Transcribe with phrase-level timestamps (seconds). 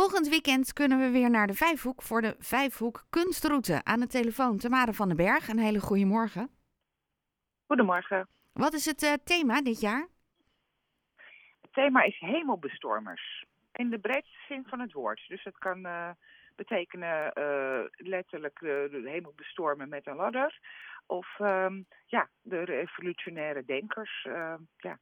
[0.00, 3.84] Volgend weekend kunnen we weer naar de Vijfhoek voor de Vijfhoek Kunstroute.
[3.84, 5.48] Aan de telefoon Tamara van den Berg.
[5.48, 6.50] Een hele goede morgen.
[7.66, 8.28] Goedemorgen.
[8.52, 10.08] Wat is het uh, thema dit jaar?
[11.60, 13.44] Het thema is hemelbestormers.
[13.72, 15.24] In de breedste zin van het woord.
[15.28, 16.10] Dus het kan uh,
[16.56, 20.58] betekenen uh, letterlijk de hemel bestormen met een ladder.
[21.06, 24.22] Of um, ja, de revolutionaire denkers.
[24.76, 24.98] ja.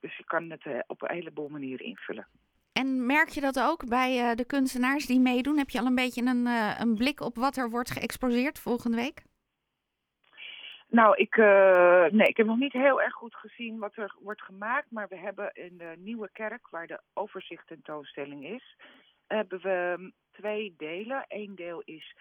[0.00, 2.26] Dus je kan het op een heleboel manieren invullen.
[2.80, 5.58] En merk je dat ook bij uh, de kunstenaars die meedoen?
[5.58, 8.96] Heb je al een beetje een, uh, een blik op wat er wordt geëxposeerd volgende
[8.96, 9.22] week?
[10.88, 14.42] Nou, ik, uh, nee, ik heb nog niet heel erg goed gezien wat er wordt
[14.42, 14.90] gemaakt.
[14.90, 18.76] Maar we hebben in de Nieuwe Kerk, waar de overzicht tentoonstelling is,
[19.26, 21.24] hebben we twee delen.
[21.28, 22.16] Eén deel is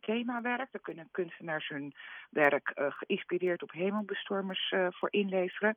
[0.00, 0.72] themawerk.
[0.72, 1.94] Daar kunnen kunstenaars hun
[2.30, 5.74] werk geïnspireerd op hemelbestormers voor inleveren.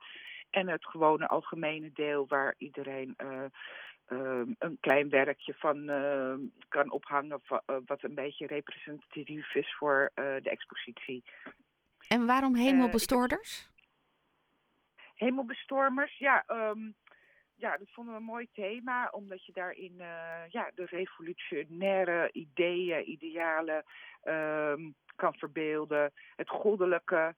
[0.50, 3.16] En het gewone algemene deel waar iedereen
[4.58, 6.34] een klein werkje van uh,
[6.68, 11.24] kan ophangen uh, wat een beetje representatief is voor de expositie.
[12.08, 13.70] En waarom hemelbestoorders?
[15.16, 16.96] hemelbestormers, ja, um,
[17.56, 19.94] ja, dat vonden we een mooi thema, omdat je daarin
[20.50, 23.84] ja, de revolutionaire ideeën, idealen
[24.24, 26.12] um, kan verbeelden.
[26.36, 27.36] Het goddelijke,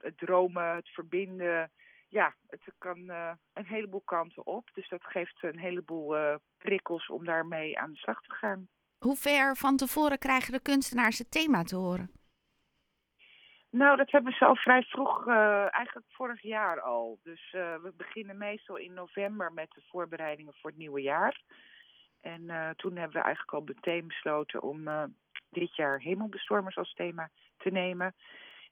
[0.00, 1.70] het dromen, het verbinden
[2.12, 4.70] ja, het kan uh, een heleboel kanten op.
[4.72, 8.68] Dus dat geeft een heleboel uh, prikkels om daarmee aan de slag te gaan.
[8.98, 12.10] Hoe ver van tevoren krijgen de kunstenaars het thema te horen?
[13.70, 17.18] Nou, dat hebben ze al vrij vroeg, uh, eigenlijk vorig jaar al.
[17.22, 21.42] Dus we beginnen meestal in november met de voorbereidingen voor het nieuwe jaar.
[22.20, 24.88] En toen hebben we eigenlijk al meteen besloten om
[25.50, 28.14] dit jaar hemelbestormers als thema te nemen.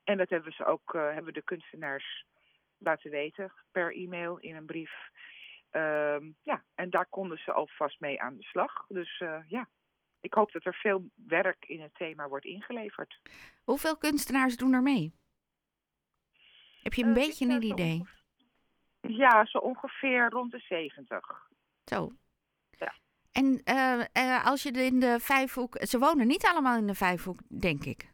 [0.04, 2.24] En dat hebben ze ook, hebben de kunstenaars
[2.80, 4.92] laten weten per e-mail in een brief.
[5.70, 8.86] Um, ja, en daar konden ze alvast mee aan de slag.
[8.88, 9.68] Dus uh, ja,
[10.20, 13.20] ik hoop dat er veel werk in het thema wordt ingeleverd.
[13.64, 15.14] Hoeveel kunstenaars doen er mee?
[16.82, 18.02] Heb je een uh, beetje een idee?
[19.00, 21.48] Ja, zo ongeveer rond de 70.
[21.84, 22.12] Zo.
[22.70, 22.94] Ja.
[23.32, 25.76] En uh, als je in de Vijfhoek...
[25.80, 28.09] Ze wonen niet allemaal in de Vijfhoek, denk ik.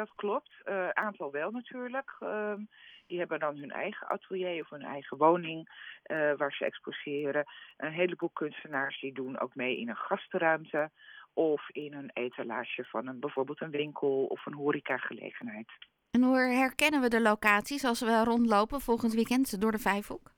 [0.00, 0.50] Dat klopt.
[0.92, 2.16] aantal wel natuurlijk.
[2.20, 2.60] Ehm,
[3.06, 5.68] die hebben dan hun eigen atelier of hun eigen woning
[6.06, 7.44] uh, waar ze exposeren.
[7.76, 10.90] Een heleboel kunstenaars die doen ook mee in een gastenruimte
[11.32, 15.70] of in een etalage van een, bijvoorbeeld een winkel of een horecagelegenheid.
[16.10, 20.30] En hoe herkennen we de locaties als we rondlopen volgend weekend door de Vijfhoek?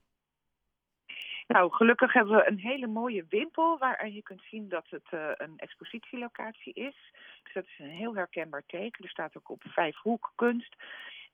[1.47, 5.29] Nou, gelukkig hebben we een hele mooie wimpel waar je kunt zien dat het uh,
[5.33, 7.11] een expositielocatie is.
[7.43, 9.03] Dus dat is een heel herkenbaar teken.
[9.03, 10.75] Er staat ook op Vijfhoek kunst.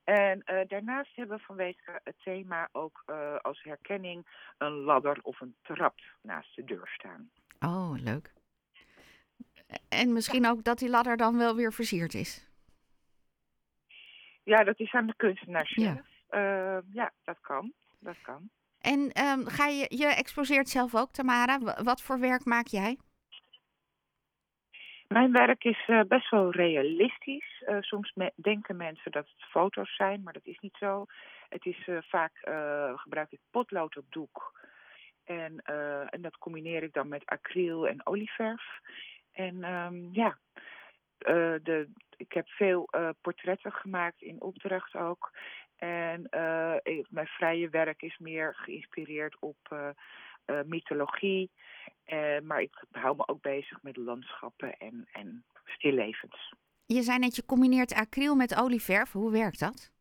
[0.04, 4.28] En uh, daarnaast hebben we vanwege het thema ook uh, als herkenning
[4.58, 7.30] een ladder of een trap naast de deur staan.
[7.60, 8.34] Oh, leuk.
[9.90, 12.48] En misschien ook dat die ladder dan wel weer versierd is.
[14.44, 16.02] Ja, dat is aan de kunstenaar zelf.
[16.30, 17.74] Ja, ja dat kan.
[18.00, 18.50] Dat kan.
[18.82, 21.60] En um, ga je, je exposeert zelf ook, Tamara.
[21.84, 22.98] Wat voor werk maak jij?
[25.08, 27.64] Mijn werk is uh, best wel realistisch.
[27.68, 31.06] Uh, soms denken mensen dat het foto's zijn, maar dat is niet zo.
[31.50, 32.32] Het is uh, vaak
[32.96, 34.68] gebruik ik potlood op doek.
[35.24, 35.62] En,
[36.10, 38.80] en dat combineer ik dan met acryl en olieverf.
[39.32, 40.38] En um, ja,
[41.64, 42.90] de, ik heb veel
[43.22, 45.32] portretten gemaakt in opdracht ook.
[45.78, 46.24] En
[46.84, 49.58] ik, mijn vrije werk is meer geïnspireerd op
[50.66, 51.52] mythologie.
[52.44, 56.54] Maar ik hou me ook bezig met landschappen en, en stillevens.
[56.86, 59.12] Je zei net, je combineert acryl met olieverf.
[59.12, 59.92] Hoe werkt dat?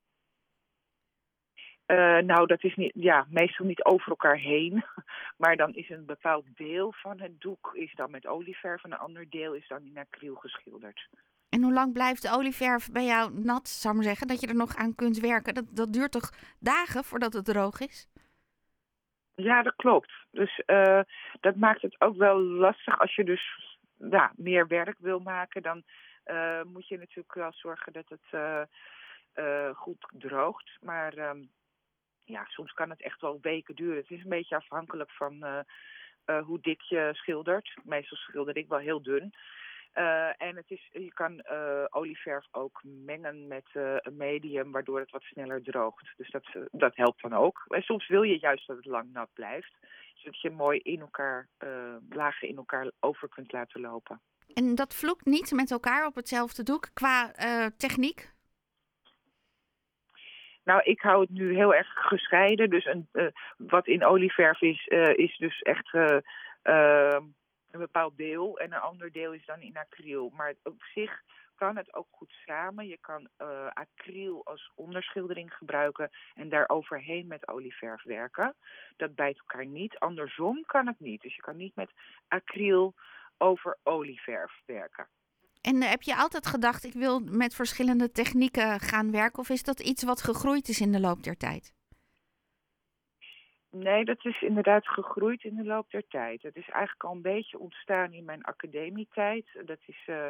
[1.90, 4.84] Uh, nou, dat is niet, ja, meestal niet over elkaar heen.
[5.36, 8.98] Maar dan is een bepaald deel van het doek is dan met olieverf en een
[8.98, 11.08] ander deel is dan in acryl geschilderd.
[11.48, 14.46] En hoe lang blijft de olieverf bij jou nat, zou ik maar zeggen, dat je
[14.46, 15.54] er nog aan kunt werken?
[15.54, 18.08] Dat, dat duurt toch dagen voordat het droog is?
[19.34, 20.12] Ja, dat klopt.
[20.30, 21.00] Dus uh,
[21.40, 23.76] dat maakt het ook wel lastig als je dus
[24.10, 25.62] ja, meer werk wil maken.
[25.62, 25.82] Dan
[26.26, 28.66] uh, moet je natuurlijk wel zorgen dat het
[29.76, 30.78] goed droogt.
[30.80, 31.50] Maar um,
[32.28, 33.96] ja, soms kan het echt wel weken duren.
[33.96, 35.64] Het is een beetje afhankelijk van
[36.44, 37.76] hoe dik je schildert.
[37.84, 39.34] Meestal schilder ik wel heel dun.
[39.94, 41.42] Uh, en het is, je kan
[41.90, 46.12] olieverf ook mengen met een medium, waardoor het wat sneller droogt.
[46.16, 47.64] Dus dat, dat helpt dan ook.
[47.68, 49.74] En soms wil je juist dat het lang nat blijft,
[50.14, 51.48] zodat je mooi in elkaar,
[52.08, 54.20] lagen in elkaar over kunt laten lopen.
[54.54, 57.32] En dat vloekt niet met elkaar op hetzelfde doek qua
[57.76, 58.36] techniek?
[60.68, 62.70] Nou, ik hou het nu heel erg gescheiden.
[62.70, 63.08] Dus een,
[63.56, 65.92] wat in olieverf is, is dus echt
[66.62, 67.18] uh,
[67.70, 70.32] bepaald deel en een ander deel is dan in acryl.
[70.36, 71.22] Maar op zich
[71.54, 72.86] kan het ook goed samen.
[72.86, 73.28] Je kan
[73.72, 78.54] acryl als onderschildering gebruiken en daar overheen met olieverf werken.
[78.96, 79.98] Dat bijt elkaar niet.
[79.98, 81.22] Andersom kan het niet.
[81.22, 81.90] Dus je kan niet met
[82.28, 82.94] acryl
[83.38, 85.08] over olieverf werken.
[85.68, 89.38] En heb je altijd gedacht, ik wil met verschillende technieken gaan werken?
[89.38, 91.72] Of is dat iets wat gegroeid is in de loop der tijd?
[93.70, 96.42] Nee, dat is inderdaad gegroeid in de loop der tijd.
[96.42, 99.46] Het is eigenlijk al een beetje ontstaan in mijn academietijd.
[99.64, 100.26] Dat is uh,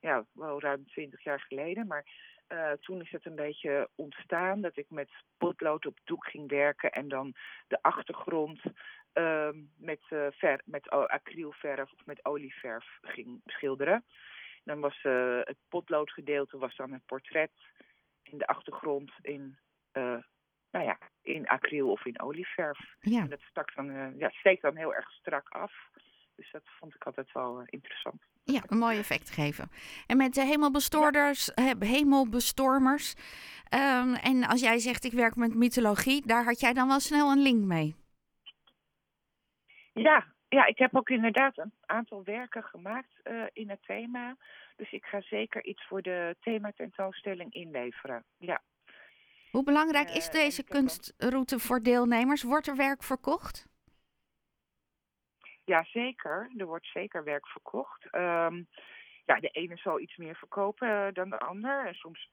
[0.00, 1.86] ja, wel ruim twintig jaar geleden.
[1.86, 2.04] Maar
[2.48, 6.92] uh, toen is het een beetje ontstaan dat ik met potlood op doek ging werken
[6.92, 7.34] en dan
[7.68, 8.60] de achtergrond
[9.14, 10.00] uh, met,
[10.30, 14.04] ver, met acrylverf of met olieverf ging schilderen.
[14.64, 14.98] Dan was
[15.44, 17.52] het potloodgedeelte was dan het portret
[18.22, 19.58] in de achtergrond in
[20.72, 22.78] nou ja, in acryl of in olieverf.
[23.00, 23.20] Ja.
[23.20, 25.72] En dat stak dan, uh, ja, steekt dan heel erg strak af.
[26.34, 28.22] Dus dat vond ik altijd wel interessant.
[28.44, 29.70] Ja, een mooi effect geven.
[30.06, 31.74] En met de hemelbestoorders, ja.
[31.78, 33.14] hemelbestormers.
[33.74, 37.30] Um, en als jij zegt ik werk met mythologie, daar had jij dan wel snel
[37.30, 37.94] een link mee?
[39.92, 44.36] Ja, ja ik heb ook inderdaad een aantal werken gemaakt uh, in het thema.
[44.76, 48.24] Dus ik ga zeker iets voor de thematentoonstelling inleveren.
[48.38, 48.62] Ja.
[49.50, 52.42] Hoe belangrijk is eh, deze kunstroute voor deelnemers?
[52.42, 53.66] Wordt er werk verkocht?
[55.64, 56.50] Ja, zeker.
[56.56, 58.14] Er wordt zeker werk verkocht.
[58.14, 58.68] Um,
[59.24, 61.86] ja, de ene zal iets meer verkopen uh, dan de ander.
[61.86, 62.30] En soms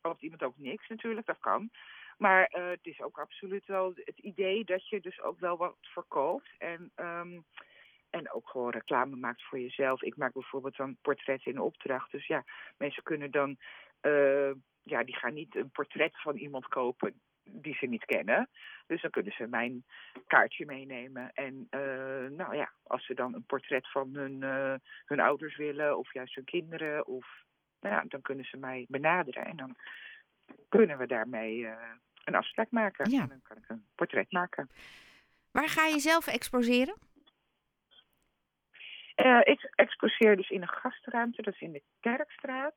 [0.00, 1.70] koopt iemand ook niks natuurlijk, dat kan.
[2.18, 5.76] Maar uh, het is ook absoluut wel het idee dat je dus ook wel wat
[5.80, 6.48] verkoopt.
[6.58, 7.44] En, um,
[8.10, 10.02] en ook gewoon reclame maakt voor jezelf.
[10.02, 12.10] Ik maak bijvoorbeeld dan portretten in opdracht.
[12.10, 12.44] Dus ja,
[12.76, 13.56] mensen kunnen dan
[14.02, 14.50] uh,
[14.82, 18.48] ja, die gaan niet een portret van iemand kopen die ze niet kennen.
[18.86, 19.84] Dus dan kunnen ze mijn
[20.26, 21.32] kaartje meenemen.
[21.32, 24.42] En uh, nou ja, als ze dan een portret van hun,
[25.04, 27.26] hun ouders willen, of juist hun kinderen, of
[27.80, 29.44] nou ja, dan kunnen ze mij benaderen.
[29.44, 29.76] En dan
[30.68, 31.68] kunnen we daarmee
[32.28, 33.10] een afspraak maken.
[33.10, 33.20] Ja.
[33.20, 34.70] En dan kan ik een portret maken.
[35.50, 36.96] Waar ga je zelf exposeren?
[39.42, 42.74] ik exposeer dus in een gastruimte, dat is in de Kerkstraat.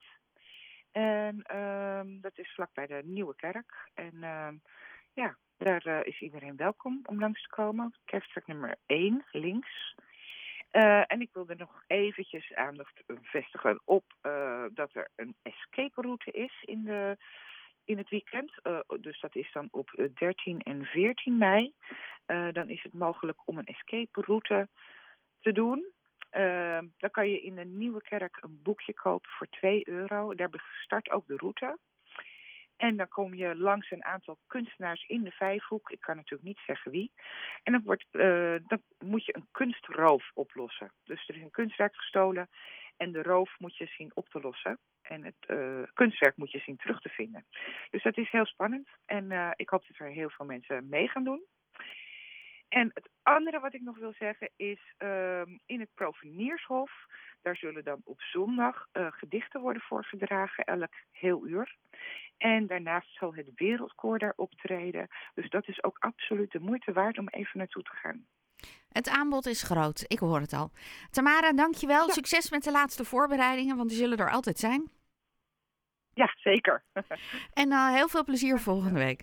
[0.92, 3.89] En um, dat is vlakbij de Nieuwe Kerk.
[3.94, 4.62] En um,
[5.13, 7.94] ja, daar uh, is iedereen welkom om langs te komen.
[8.06, 9.95] Kerkstraat nummer 1, links.
[10.71, 14.03] Uh, en ik wilde nog eventjes aandacht vestigen op
[14.74, 17.18] dat er een escape route is in, de,
[17.86, 18.51] in het weekend.
[19.00, 21.74] dus dat is dan op 13 en 14 mei.
[22.51, 24.68] dan is het mogelijk om een escape route
[25.39, 25.86] te doen.
[26.98, 30.36] Dan kan je in de Nieuwe Kerk een boekje kopen voor 2 euro.
[30.36, 30.50] Daar
[30.83, 31.78] start ook de route.
[32.81, 35.89] En dan kom je langs een aantal kunstenaars in de Vijfhoek.
[35.89, 37.12] Ik kan natuurlijk niet zeggen wie.
[37.63, 38.06] En dan, wordt,
[38.68, 40.92] dan moet je een kunstroof oplossen.
[41.04, 42.50] Dus er is een kunstwerk gestolen
[42.98, 44.80] en de roof moet je zien op te lossen.
[45.01, 47.45] En het uh, kunstwerk moet je zien terug te vinden.
[47.89, 48.89] Dus dat is heel spannend.
[49.06, 51.42] En uh, ik hoop dat er heel veel mensen mee gaan doen.
[52.71, 56.92] En het andere wat ik nog wil zeggen is uh, in het Proveniershof.
[57.42, 61.75] Daar zullen dan op zondag uh, gedichten worden voorgedragen, elk heel uur.
[62.38, 65.07] En daarnaast zal het Wereldkoor daar optreden.
[65.33, 68.25] Dus dat is ook absoluut de moeite waard om even naartoe te gaan.
[68.90, 70.72] Het aanbod is groot, ik hoor het al.
[71.10, 72.08] Tamara, dankjewel.
[72.08, 72.13] Ja.
[72.13, 74.91] Succes met de laatste voorbereidingen, want die zullen er altijd zijn.
[76.13, 76.84] Ja, zeker.
[77.53, 79.22] en uh, heel veel plezier volgende week.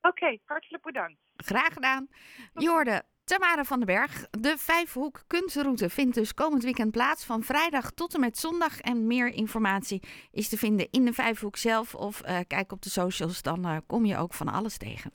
[0.00, 1.20] Oké, okay, hartelijk bedankt.
[1.36, 2.08] Graag gedaan.
[2.52, 4.26] Jorde, Tamara van den Berg.
[4.30, 8.80] De Vijfhoek Kunstroute vindt dus komend weekend plaats van vrijdag tot en met zondag.
[8.80, 12.90] En meer informatie is te vinden in de Vijfhoek zelf of uh, kijk op de
[12.90, 15.12] socials, dan uh, kom je ook van alles tegen.